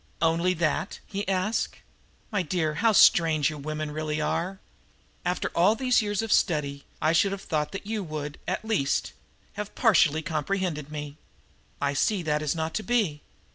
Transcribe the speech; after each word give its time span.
"Only 0.19 0.55
that?" 0.55 0.99
he 1.05 1.27
asked. 1.27 1.75
"My 2.31 2.41
dear, 2.41 2.73
how 2.73 2.91
strange 2.91 3.51
you 3.51 3.59
women 3.59 3.91
really 3.91 4.19
are! 4.19 4.59
After 5.23 5.49
all 5.53 5.75
these 5.75 6.01
years 6.01 6.23
of 6.23 6.31
study 6.33 6.85
I 6.99 7.13
should 7.13 7.31
have 7.31 7.43
thought 7.43 7.71
that 7.71 7.85
you 7.85 8.03
would, 8.03 8.39
at 8.47 8.65
least, 8.65 9.13
have 9.57 9.75
partially 9.75 10.23
comprehended 10.23 10.91
me. 10.91 11.17
I 11.79 11.93
see 11.93 12.23
that 12.23 12.41
is 12.41 12.55
not 12.55 12.73
to 12.73 12.83
be. 12.83 13.21